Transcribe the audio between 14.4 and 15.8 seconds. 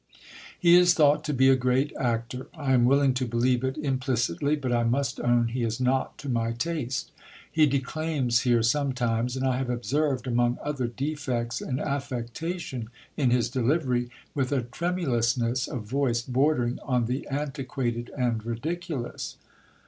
a tremulousness